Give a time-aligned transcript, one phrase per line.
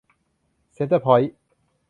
[0.73, 1.35] เซ็นเตอร์พอยท์